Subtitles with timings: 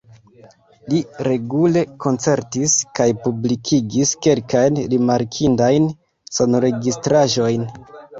[0.91, 5.87] Li regule koncertis kaj publikigis kelkajn rimarkindajn
[6.39, 7.69] sonregistraĵojn.